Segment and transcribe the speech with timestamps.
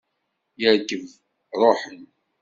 [0.61, 1.03] Yerkeb,
[1.59, 2.01] ruḥen.